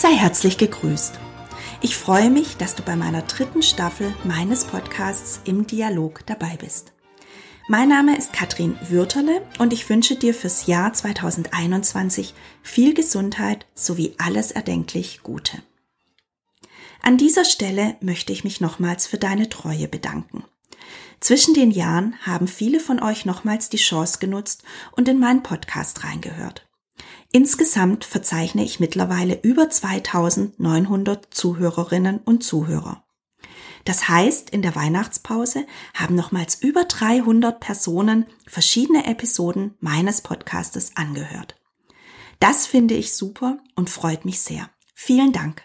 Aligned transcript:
Sei 0.00 0.14
herzlich 0.14 0.58
gegrüßt. 0.58 1.18
Ich 1.80 1.96
freue 1.96 2.30
mich, 2.30 2.56
dass 2.56 2.76
du 2.76 2.84
bei 2.84 2.94
meiner 2.94 3.22
dritten 3.22 3.62
Staffel 3.62 4.14
meines 4.22 4.64
Podcasts 4.64 5.40
im 5.44 5.66
Dialog 5.66 6.24
dabei 6.24 6.56
bist. 6.56 6.92
Mein 7.66 7.88
Name 7.88 8.16
ist 8.16 8.32
Katrin 8.32 8.78
Würterle 8.88 9.44
und 9.58 9.72
ich 9.72 9.90
wünsche 9.90 10.14
dir 10.14 10.34
fürs 10.34 10.66
Jahr 10.66 10.92
2021 10.92 12.32
viel 12.62 12.94
Gesundheit 12.94 13.66
sowie 13.74 14.14
alles 14.18 14.52
erdenklich 14.52 15.24
Gute. 15.24 15.60
An 17.02 17.16
dieser 17.16 17.44
Stelle 17.44 17.96
möchte 18.00 18.32
ich 18.32 18.44
mich 18.44 18.60
nochmals 18.60 19.08
für 19.08 19.18
deine 19.18 19.48
Treue 19.48 19.88
bedanken. 19.88 20.44
Zwischen 21.18 21.54
den 21.54 21.72
Jahren 21.72 22.14
haben 22.22 22.46
viele 22.46 22.78
von 22.78 23.02
euch 23.02 23.24
nochmals 23.24 23.68
die 23.68 23.78
Chance 23.78 24.20
genutzt 24.20 24.62
und 24.92 25.08
in 25.08 25.18
meinen 25.18 25.42
Podcast 25.42 26.04
reingehört. 26.04 26.67
Insgesamt 27.38 28.04
verzeichne 28.04 28.64
ich 28.64 28.80
mittlerweile 28.80 29.40
über 29.42 29.70
2900 29.70 31.32
Zuhörerinnen 31.32 32.18
und 32.18 32.42
Zuhörer. 32.42 33.04
Das 33.84 34.08
heißt, 34.08 34.50
in 34.50 34.60
der 34.60 34.74
Weihnachtspause 34.74 35.64
haben 35.94 36.16
nochmals 36.16 36.56
über 36.60 36.82
300 36.82 37.60
Personen 37.60 38.26
verschiedene 38.44 39.06
Episoden 39.06 39.76
meines 39.78 40.20
Podcastes 40.20 40.96
angehört. 40.96 41.54
Das 42.40 42.66
finde 42.66 42.94
ich 42.94 43.14
super 43.14 43.58
und 43.76 43.88
freut 43.88 44.24
mich 44.24 44.40
sehr. 44.40 44.68
Vielen 44.96 45.32
Dank. 45.32 45.62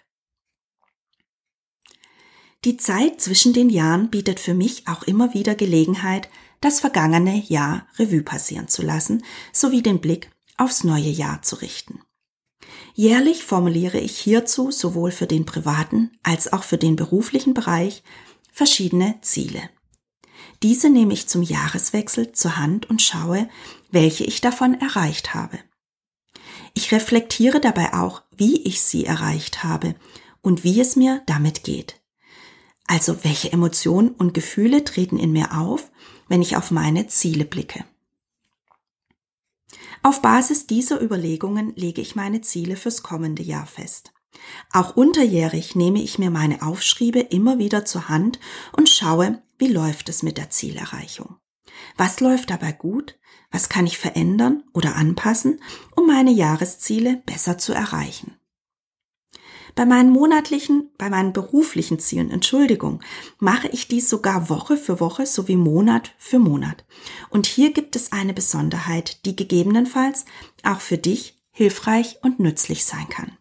Die 2.66 2.78
Zeit 2.78 3.20
zwischen 3.20 3.52
den 3.52 3.72
Jahren 3.72 4.12
bietet 4.12 4.40
für 4.40 4.54
mich 4.54 4.88
auch 4.88 5.02
immer 5.02 5.34
wieder 5.34 5.56
Gelegenheit, 5.56 6.30
das 6.62 6.80
vergangene 6.80 7.44
Jahr 7.48 7.88
Revue 7.98 8.22
passieren 8.22 8.68
zu 8.68 8.84
lassen, 8.84 9.24
sowie 9.52 9.82
den 9.82 10.02
Blick 10.02 10.30
aufs 10.58 10.84
neue 10.84 11.10
Jahr 11.10 11.42
zu 11.42 11.58
richten. 11.58 12.02
Jährlich 12.96 13.44
formuliere 13.44 14.00
ich 14.00 14.18
hierzu 14.18 14.72
sowohl 14.72 15.12
für 15.12 15.28
den 15.28 15.46
privaten 15.46 16.12
als 16.22 16.54
auch 16.54 16.64
für 16.64 16.78
den 16.78 16.96
beruflichen 16.96 17.54
Bereich 17.54 18.04
verschiedene 18.52 19.20
Ziele. 19.22 19.70
Diese 20.62 20.90
nehme 20.90 21.14
ich 21.14 21.28
zum 21.28 21.42
Jahreswechsel 21.42 22.32
zur 22.32 22.58
Hand 22.58 22.90
und 22.90 23.02
schaue, 23.02 23.50
welche 23.92 24.24
ich 24.24 24.42
davon 24.42 24.80
erreicht 24.80 25.34
habe. 25.34 25.60
Ich 26.74 26.92
reflektiere 26.92 27.60
dabei 27.60 27.94
auch, 27.94 28.22
wie 28.36 28.62
ich 28.64 28.82
sie 28.82 29.06
erreicht 29.06 29.64
habe 29.64 29.96
und 30.42 30.64
wie 30.64 30.80
es 30.80 30.96
mir 30.96 31.22
damit 31.26 31.64
geht. 31.64 32.02
Also 32.86 33.24
welche 33.24 33.52
Emotionen 33.52 34.10
und 34.10 34.34
Gefühle 34.34 34.84
treten 34.84 35.18
in 35.18 35.32
mir 35.32 35.58
auf, 35.58 35.92
wenn 36.28 36.42
ich 36.42 36.58
auf 36.58 36.72
meine 36.72 37.08
Ziele 37.08 37.46
blicke. 37.46 37.86
Auf 40.06 40.22
Basis 40.22 40.68
dieser 40.68 41.02
Überlegungen 41.02 41.74
lege 41.78 42.02
ich 42.02 42.16
meine 42.16 42.42
Ziele 42.42 42.76
fürs 42.76 43.04
kommende 43.04 43.42
Jahr 43.42 43.66
fest. 43.66 44.14
Auch 44.74 44.98
unterjährig 44.98 45.76
nehme 45.76 46.02
ich 46.02 46.20
mir 46.20 46.30
meine 46.30 46.62
Aufschriebe 46.62 47.20
immer 47.20 47.58
wieder 47.58 47.86
zur 47.86 48.10
Hand 48.10 48.38
und 48.74 48.90
schaue, 48.90 49.42
wie 49.58 49.70
läuft 49.70 50.10
es 50.10 50.22
mit 50.22 50.38
der 50.38 50.50
Zielerreichung. 50.50 51.38
Was 51.96 52.20
läuft 52.20 52.50
dabei 52.50 52.74
gut? 52.74 53.18
Was 53.50 53.70
kann 53.70 53.88
ich 53.88 53.98
verändern 53.98 54.64
oder 54.74 54.96
anpassen, 54.96 55.62
um 55.96 56.06
meine 56.06 56.32
Jahresziele 56.32 57.24
besser 57.26 57.58
zu 57.58 57.72
erreichen? 57.72 58.36
Bei 59.76 59.86
meinen 59.86 60.12
monatlichen, 60.12 60.92
bei 60.98 61.10
meinen 61.10 61.34
beruflichen 61.34 61.98
Zielen, 62.00 62.30
Entschuldigung, 62.30 63.02
mache 63.40 63.68
ich 63.70 63.88
dies 63.88 64.10
sogar 64.10 64.50
Woche 64.50 64.78
für 64.78 65.00
Woche 65.00 65.26
sowie 65.26 65.56
Monat 65.56 66.14
für 66.18 66.38
Monat. 66.40 66.86
Und 67.30 67.48
hier 67.48 67.74
gibt 67.74 67.96
es 67.96 68.12
eine 68.12 68.34
Besonderheit, 68.34 69.26
die 69.26 69.36
gegebenenfalls 69.36 70.26
auch 70.64 70.80
für 70.80 70.98
dich 70.98 71.42
hilfreich 71.52 72.20
und 72.22 72.40
nützlich 72.40 72.86
sein 72.86 73.10
kann. 73.10 73.38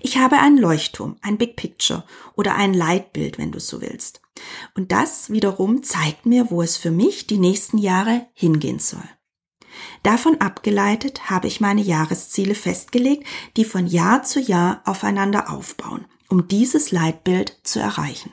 Ich 0.00 0.18
habe 0.18 0.38
einen 0.38 0.58
Leuchtturm, 0.58 1.16
ein 1.22 1.38
Big 1.38 1.56
Picture 1.56 2.04
oder 2.36 2.56
ein 2.56 2.74
Leitbild, 2.74 3.38
wenn 3.38 3.52
du 3.52 3.60
so 3.60 3.80
willst. 3.80 4.20
Und 4.74 4.92
das 4.92 5.30
wiederum 5.30 5.82
zeigt 5.82 6.26
mir, 6.26 6.50
wo 6.50 6.60
es 6.60 6.76
für 6.76 6.90
mich 6.90 7.26
die 7.26 7.38
nächsten 7.38 7.78
Jahre 7.78 8.26
hingehen 8.34 8.80
soll. 8.80 9.08
Davon 10.02 10.40
abgeleitet 10.40 11.30
habe 11.30 11.48
ich 11.48 11.60
meine 11.60 11.80
Jahresziele 11.80 12.54
festgelegt, 12.54 13.26
die 13.56 13.64
von 13.64 13.86
Jahr 13.86 14.22
zu 14.22 14.40
Jahr 14.40 14.82
aufeinander 14.84 15.50
aufbauen, 15.50 16.06
um 16.28 16.48
dieses 16.48 16.90
Leitbild 16.90 17.56
zu 17.62 17.80
erreichen. 17.80 18.32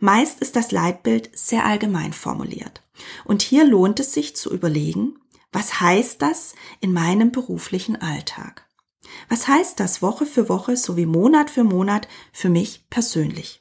Meist 0.00 0.40
ist 0.40 0.56
das 0.56 0.70
Leitbild 0.70 1.30
sehr 1.36 1.64
allgemein 1.64 2.12
formuliert. 2.12 2.82
Und 3.24 3.42
hier 3.42 3.64
lohnt 3.64 4.00
es 4.00 4.12
sich 4.12 4.36
zu 4.36 4.52
überlegen, 4.52 5.16
was 5.52 5.80
heißt 5.80 6.20
das 6.20 6.54
in 6.80 6.92
meinem 6.92 7.30
beruflichen 7.30 8.00
Alltag? 8.00 8.68
Was 9.28 9.48
heißt 9.48 9.78
das 9.80 10.02
Woche 10.02 10.26
für 10.26 10.48
Woche 10.48 10.76
sowie 10.76 11.06
Monat 11.06 11.50
für 11.50 11.64
Monat 11.64 12.08
für 12.32 12.48
mich 12.48 12.84
persönlich? 12.90 13.60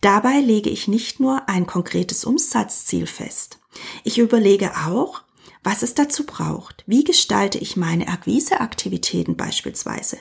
Dabei 0.00 0.40
lege 0.40 0.70
ich 0.70 0.88
nicht 0.88 1.20
nur 1.20 1.48
ein 1.48 1.66
konkretes 1.66 2.24
Umsatzziel 2.24 3.06
fest. 3.06 3.60
Ich 4.02 4.18
überlege 4.18 4.72
auch, 4.86 5.22
was 5.64 5.82
es 5.82 5.94
dazu 5.94 6.24
braucht. 6.24 6.84
Wie 6.86 7.02
gestalte 7.02 7.58
ich 7.58 7.76
meine 7.76 8.08
Akquiseaktivitäten 8.08 9.36
beispielsweise? 9.36 10.18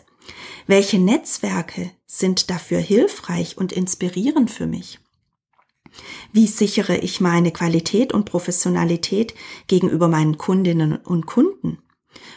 Welche 0.66 0.98
Netzwerke 0.98 1.92
sind 2.06 2.50
dafür 2.50 2.80
hilfreich 2.80 3.58
und 3.58 3.74
inspirierend 3.74 4.50
für 4.50 4.66
mich? 4.66 5.00
Wie 6.32 6.48
sichere 6.48 6.98
ich 6.98 7.22
meine 7.22 7.52
Qualität 7.52 8.14
und 8.14 8.26
Professionalität 8.26 9.36
gegenüber 9.68 10.08
meinen 10.08 10.38
Kundinnen 10.38 10.96
und 10.96 11.26
Kunden? 11.28 11.78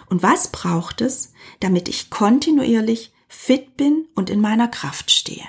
Und 0.09 0.23
was 0.23 0.49
braucht 0.49 1.01
es, 1.01 1.33
damit 1.61 1.89
ich 1.89 2.11
kontinuierlich 2.11 3.13
fit 3.29 3.77
bin 3.77 4.09
und 4.15 4.31
in 4.31 4.41
meiner 4.41 4.69
Kraft 4.69 5.11
stehe? 5.11 5.45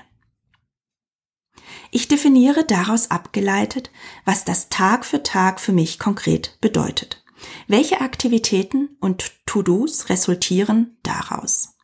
Ich 1.91 2.07
definiere 2.07 2.65
daraus 2.65 3.11
abgeleitet, 3.11 3.91
was 4.25 4.45
das 4.45 4.69
Tag 4.69 5.05
für 5.05 5.23
Tag 5.23 5.59
für 5.59 5.71
mich 5.71 5.99
konkret 5.99 6.57
bedeutet. 6.61 7.23
Welche 7.67 8.01
Aktivitäten 8.01 8.97
und 8.99 9.33
To-Dos 9.45 10.09
resultieren 10.09 10.97
daraus? 11.03 11.75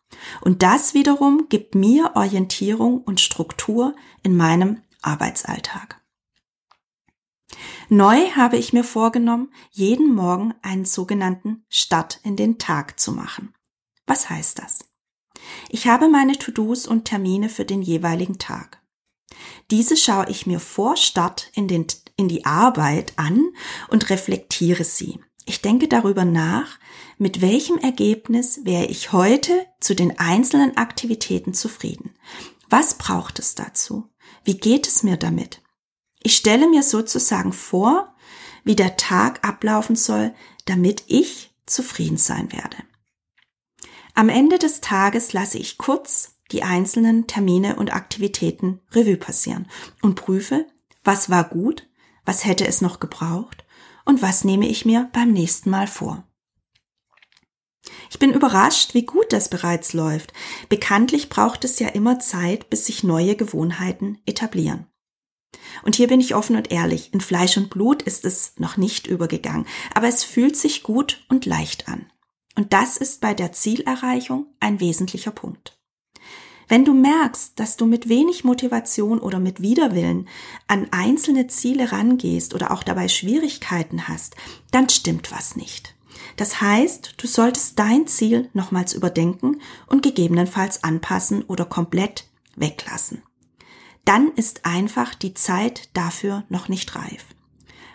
Und 0.41 0.64
das 0.64 0.94
wiederum 0.94 1.47
gibt 1.50 1.75
mir 1.75 2.12
Orientierung 2.16 3.02
und 3.02 3.19
Struktur 3.19 3.96
in 4.24 4.36
meinem 4.36 4.81
Arbeitsalltag. 5.02 6.02
Neu 7.90 8.31
habe 8.31 8.58
ich 8.58 8.74
mir 8.74 8.84
vorgenommen, 8.84 9.52
jeden 9.72 10.13
Morgen 10.16 10.53
einen 10.62 10.86
sogenannten 10.86 11.66
Start 11.69 12.19
in 12.24 12.36
den 12.36 12.58
Tag 12.58 13.00
zu 13.00 13.12
machen. 13.12 13.53
Was 14.08 14.30
heißt 14.30 14.59
das? 14.59 14.80
Ich 15.69 15.88
habe 15.88 16.08
meine 16.08 16.38
To-Dos 16.38 16.88
und 16.88 17.06
Termine 17.06 17.50
für 17.50 17.66
den 17.66 17.81
jeweiligen 17.81 18.40
Tag. 18.40 18.81
Diese 19.72 19.97
schaue 19.97 20.30
ich 20.30 20.46
mir 20.46 20.59
vor 20.59 20.97
Start 20.97 21.50
in, 21.53 21.68
den, 21.68 21.88
in 22.16 22.28
die 22.28 22.46
Arbeit 22.46 23.13
an 23.18 23.50
und 23.90 24.09
reflektiere 24.09 24.84
sie. 24.84 25.19
Ich 25.46 25.62
denke 25.62 25.88
darüber 25.88 26.26
nach, 26.26 26.80
mit 27.18 27.42
welchem 27.42 27.78
Ergebnis 27.78 28.62
wäre 28.64 28.86
ich 28.86 29.12
heute 29.12 29.66
zu 29.80 29.96
den 29.96 30.18
einzelnen 30.18 30.78
Aktivitäten 30.78 31.54
zufrieden. 31.54 32.16
Was 32.70 32.98
braucht 32.98 33.40
es 33.40 33.56
dazu? 33.56 34.09
Wie 34.44 34.58
geht 34.58 34.88
es 34.88 35.04
mir 35.04 35.18
damit? 35.18 35.62
Ich 36.22 36.36
stelle 36.36 36.70
mir 36.70 36.84
sozusagen 36.84 37.52
vor, 37.52 38.16
wie 38.64 38.76
der 38.76 38.96
Tag 38.96 39.46
ablaufen 39.46 39.96
soll, 39.96 40.34
damit 40.66 41.04
ich 41.08 41.54
zufrieden 41.66 42.18
sein 42.18 42.52
werde. 42.54 42.78
Am 44.16 44.30
Ende 44.30 44.60
des 44.60 44.80
Tages 44.80 45.34
lasse 45.34 45.57
ich 45.57 45.78
kurz 45.78 46.36
die 46.51 46.63
einzelnen 46.63 47.28
Termine 47.28 47.75
und 47.75 47.94
Aktivitäten 47.94 48.80
Revue 48.92 49.18
passieren 49.18 49.68
und 50.01 50.16
prüfe, 50.16 50.68
was 51.04 51.30
war 51.30 51.44
gut, 51.44 51.90
was 52.24 52.45
hätte 52.45 52.66
es 52.66 52.80
noch 52.80 53.00
gebraucht 53.00 53.63
und 54.06 54.22
was 54.22 54.44
nehme 54.44 54.68
ich 54.68 54.86
mir 54.86 55.10
beim 55.14 55.32
nächsten 55.32 55.70
Mal 55.70 55.88
vor. 55.88 56.24
Ich 58.10 58.20
bin 58.20 58.32
überrascht, 58.32 58.94
wie 58.94 59.06
gut 59.06 59.34
das 59.34 59.50
bereits 59.50 59.94
läuft. 59.94 60.34
Bekanntlich 60.70 61.30
braucht 61.30 61.66
es 61.66 61.80
ja 61.80 61.90
immer 61.90 62.20
Zeit, 62.20 62.70
bis 62.70 62.86
sich 62.86 63.04
neue 63.04 63.36
Gewohnheiten 63.36 64.20
etablieren. 64.26 64.88
Und 65.84 65.96
hier 65.96 66.08
bin 66.08 66.20
ich 66.20 66.36
offen 66.36 66.56
und 66.56 66.72
ehrlich, 66.72 67.14
in 67.14 67.22
Fleisch 67.22 67.58
und 67.58 67.70
Blut 67.70 68.02
ist 68.02 68.26
es 68.26 68.54
noch 68.58 68.78
nicht 68.78 69.08
übergegangen, 69.08 69.68
aber 69.94 70.08
es 70.08 70.24
fühlt 70.24 70.56
sich 70.56 70.84
gut 70.84 71.26
und 71.30 71.46
leicht 71.46 71.88
an. 71.88 72.06
Und 72.56 72.74
das 72.74 72.98
ist 72.98 73.22
bei 73.22 73.34
der 73.34 73.52
Zielerreichung 73.52 74.48
ein 74.60 74.80
wesentlicher 74.80 75.32
Punkt. 75.32 75.82
Wenn 76.68 76.86
du 76.86 76.94
merkst, 76.94 77.60
dass 77.60 77.77
du 77.77 77.86
mit 77.86 78.10
wenig 78.10 78.44
Motivation 78.44 79.19
oder 79.19 79.39
mit 79.39 79.62
Widerwillen 79.62 80.27
an 80.68 80.88
einzelne 80.92 81.48
Ziele 81.48 81.92
rangehst 81.92 82.54
oder 82.54 82.71
auch 82.71 82.83
dabei 82.83 83.07
Schwierigkeiten 83.07 84.07
hast, 84.07 84.36
dann 84.71 84.89
stimmt 84.89 85.31
was 85.31 85.56
nicht. 85.56 85.95
Das 86.38 86.62
heißt, 86.62 87.15
du 87.18 87.27
solltest 87.27 87.77
dein 87.80 88.07
Ziel 88.07 88.50
nochmals 88.54 88.94
überdenken 88.94 89.62
und 89.88 90.04
gegebenenfalls 90.04 90.83
anpassen 90.83 91.44
oder 91.44 91.65
komplett 91.65 92.27
weglassen. 92.56 93.24
Dann 94.06 94.31
ist 94.36 94.66
einfach 94.66 95.16
die 95.16 95.33
Zeit 95.33 95.89
dafür 95.94 96.44
noch 96.50 96.69
nicht 96.69 96.95
reif. 96.95 97.25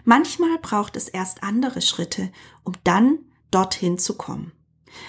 Manchmal 0.04 0.58
braucht 0.58 0.96
es 0.96 1.08
erst 1.08 1.42
andere 1.42 1.82
Schritte, 1.82 2.30
um 2.64 2.72
dann 2.84 3.18
dorthin 3.50 3.98
zu 3.98 4.14
kommen. 4.14 4.52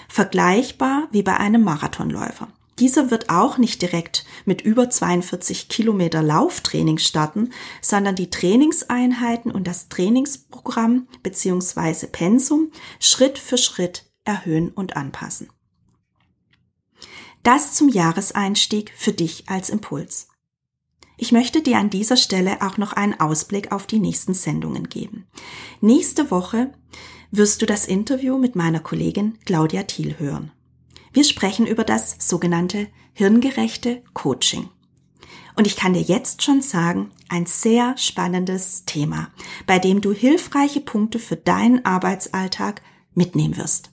Vergleichbar 0.08 1.08
wie 1.10 1.22
bei 1.22 1.36
einem 1.38 1.64
Marathonläufer. 1.64 2.48
Dieser 2.80 3.10
wird 3.10 3.28
auch 3.28 3.58
nicht 3.58 3.82
direkt 3.82 4.24
mit 4.46 4.62
über 4.62 4.88
42 4.88 5.68
Kilometer 5.68 6.22
Lauftraining 6.22 6.96
starten, 6.96 7.50
sondern 7.82 8.16
die 8.16 8.30
Trainingseinheiten 8.30 9.52
und 9.52 9.66
das 9.66 9.90
Trainingsprogramm 9.90 11.06
bzw. 11.22 12.06
Pensum 12.06 12.72
Schritt 12.98 13.38
für 13.38 13.58
Schritt 13.58 14.10
erhöhen 14.24 14.70
und 14.70 14.96
anpassen. 14.96 15.50
Das 17.42 17.74
zum 17.74 17.90
Jahreseinstieg 17.90 18.92
für 18.96 19.12
dich 19.12 19.48
als 19.48 19.68
Impuls. 19.68 20.28
Ich 21.18 21.32
möchte 21.32 21.60
dir 21.60 21.76
an 21.76 21.90
dieser 21.90 22.16
Stelle 22.16 22.62
auch 22.62 22.78
noch 22.78 22.94
einen 22.94 23.20
Ausblick 23.20 23.72
auf 23.72 23.86
die 23.86 23.98
nächsten 23.98 24.32
Sendungen 24.32 24.88
geben. 24.88 25.26
Nächste 25.82 26.30
Woche 26.30 26.72
wirst 27.30 27.60
du 27.60 27.66
das 27.66 27.86
Interview 27.86 28.38
mit 28.38 28.56
meiner 28.56 28.80
Kollegin 28.80 29.38
Claudia 29.44 29.82
Thiel 29.82 30.18
hören. 30.18 30.50
Wir 31.12 31.24
sprechen 31.24 31.66
über 31.66 31.84
das 31.84 32.16
sogenannte 32.18 32.86
hirngerechte 33.12 34.02
Coaching. 34.14 34.68
Und 35.56 35.66
ich 35.66 35.76
kann 35.76 35.92
dir 35.92 36.02
jetzt 36.02 36.42
schon 36.42 36.62
sagen, 36.62 37.10
ein 37.28 37.46
sehr 37.46 37.96
spannendes 37.98 38.84
Thema, 38.84 39.28
bei 39.66 39.78
dem 39.78 40.00
du 40.00 40.12
hilfreiche 40.12 40.80
Punkte 40.80 41.18
für 41.18 41.36
deinen 41.36 41.84
Arbeitsalltag 41.84 42.82
mitnehmen 43.14 43.56
wirst. 43.56 43.90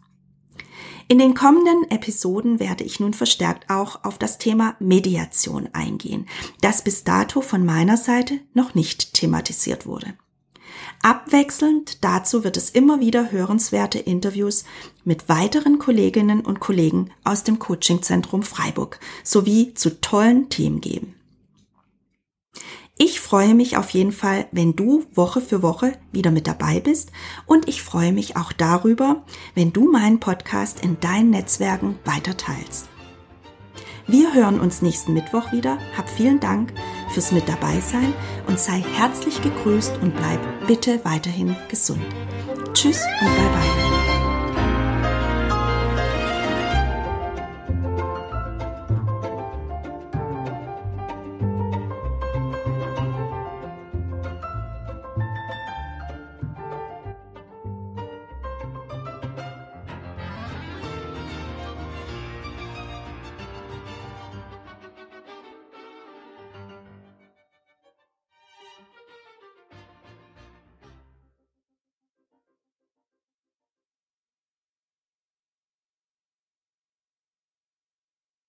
In 1.09 1.19
den 1.19 1.33
kommenden 1.33 1.89
Episoden 1.89 2.59
werde 2.59 2.83
ich 2.83 2.99
nun 2.99 3.13
verstärkt 3.13 3.69
auch 3.69 4.03
auf 4.03 4.17
das 4.17 4.37
Thema 4.37 4.75
Mediation 4.79 5.69
eingehen, 5.73 6.27
das 6.61 6.83
bis 6.83 7.05
dato 7.05 7.41
von 7.41 7.65
meiner 7.65 7.97
Seite 7.97 8.39
noch 8.53 8.75
nicht 8.75 9.13
thematisiert 9.13 9.85
wurde. 9.85 10.13
Abwechselnd 11.01 12.03
dazu 12.03 12.43
wird 12.43 12.57
es 12.57 12.69
immer 12.69 12.99
wieder 12.99 13.31
hörenswerte 13.31 13.99
Interviews 13.99 14.65
mit 15.03 15.29
weiteren 15.29 15.79
Kolleginnen 15.79 16.41
und 16.41 16.59
Kollegen 16.59 17.11
aus 17.23 17.43
dem 17.43 17.59
Coachingzentrum 17.59 18.43
Freiburg 18.43 18.99
sowie 19.23 19.73
zu 19.73 20.01
tollen 20.01 20.49
Themen 20.49 20.81
geben. 20.81 21.13
Ich 22.99 23.19
freue 23.19 23.53
mich 23.53 23.77
auf 23.77 23.91
jeden 23.91 24.11
Fall, 24.11 24.47
wenn 24.51 24.75
du 24.75 25.05
Woche 25.13 25.39
für 25.39 25.61
Woche 25.61 25.93
wieder 26.11 26.31
mit 26.31 26.47
dabei 26.47 26.79
bist 26.79 27.11
und 27.45 27.69
ich 27.69 27.83
freue 27.83 28.11
mich 28.11 28.35
auch 28.35 28.51
darüber, 28.51 29.23
wenn 29.53 29.71
du 29.71 29.91
meinen 29.91 30.19
Podcast 30.19 30.83
in 30.83 30.99
deinen 30.99 31.29
Netzwerken 31.29 31.99
weiter 32.05 32.35
teilst. 32.35 32.89
Wir 34.07 34.33
hören 34.33 34.59
uns 34.59 34.81
nächsten 34.81 35.13
Mittwoch 35.13 35.51
wieder. 35.51 35.77
Hab 35.95 36.09
vielen 36.09 36.39
Dank 36.39 36.73
fürs 37.09 37.31
Mit 37.31 37.47
dabei 37.47 37.79
sein 37.79 38.13
und 38.47 38.59
sei 38.59 38.83
herzlich 38.95 39.41
gegrüßt 39.41 39.93
und 40.01 40.15
bleib 40.15 40.39
bitte 40.67 41.03
weiterhin 41.03 41.55
gesund. 41.69 42.05
Tschüss 42.73 43.01
und 43.21 43.27
bye 43.27 43.49
bye. 43.49 43.86